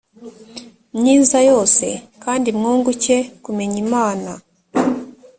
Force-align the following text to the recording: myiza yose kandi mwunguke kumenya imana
myiza 0.97 1.39
yose 1.49 1.85
kandi 2.23 2.49
mwunguke 2.57 3.15
kumenya 3.43 3.77
imana 3.85 4.31